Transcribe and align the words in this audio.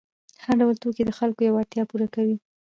هر 0.43 0.55
ډول 0.61 0.75
توکي 0.83 1.03
د 1.05 1.11
خلکو 1.19 1.41
یوه 1.47 1.59
اړتیا 1.61 1.83
پوره 1.89 2.07
کوي. 2.15 2.37